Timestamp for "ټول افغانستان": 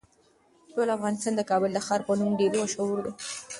0.73-1.33